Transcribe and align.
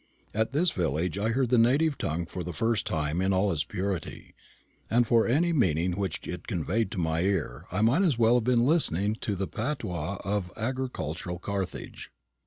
At 0.33 0.51
this 0.51 0.71
village 0.71 1.19
I 1.19 1.29
heard 1.29 1.49
the 1.49 1.59
native 1.59 1.95
tongue 1.95 2.25
for 2.25 2.41
the 2.43 2.53
first 2.53 2.87
time 2.87 3.21
in 3.21 3.33
all 3.33 3.51
its 3.51 3.63
purity; 3.63 4.33
and 4.89 5.05
for 5.05 5.27
any 5.27 5.53
meaning 5.53 5.91
which 5.91 6.27
it 6.27 6.47
conveyed 6.47 6.89
to 6.93 6.97
my 6.97 7.19
ear 7.21 7.67
I 7.71 7.81
might 7.81 8.01
as 8.01 8.17
well 8.17 8.33
have 8.37 8.43
been 8.43 8.65
listening 8.65 9.13
to 9.21 9.35
the 9.35 9.45
patois 9.45 10.15
of 10.25 10.51
agricultural 10.57 11.37
Carthage. 11.37 12.09